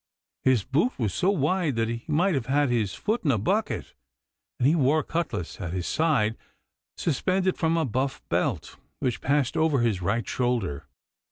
His 0.41 0.63
boot 0.63 0.93
was 0.97 1.13
so 1.13 1.29
wide 1.29 1.75
that 1.75 1.87
he 1.87 2.03
might 2.07 2.33
have 2.33 2.47
had 2.47 2.71
his 2.71 2.95
foot 2.95 3.23
in 3.23 3.29
a 3.29 3.37
bucket, 3.37 3.93
and 4.59 4.67
he 4.67 4.73
wore 4.73 5.01
a 5.01 5.03
cutlass 5.03 5.61
at 5.61 5.73
his 5.73 5.85
side 5.85 6.37
suspended 6.97 7.55
from 7.55 7.77
a 7.77 7.85
buff 7.85 8.19
belt, 8.27 8.77
which 8.99 9.21
passed 9.21 9.55
over 9.55 9.81
his 9.81 10.01
right 10.01 10.27
shoulder. 10.27 10.87